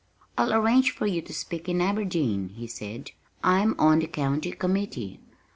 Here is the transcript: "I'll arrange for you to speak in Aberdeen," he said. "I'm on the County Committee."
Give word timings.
"I'll 0.35 0.51
arrange 0.51 0.89
for 0.95 1.05
you 1.05 1.21
to 1.21 1.31
speak 1.31 1.69
in 1.69 1.79
Aberdeen," 1.79 2.49
he 2.55 2.65
said. 2.65 3.11
"I'm 3.43 3.75
on 3.79 3.99
the 3.99 4.07
County 4.07 4.51
Committee." 4.51 5.19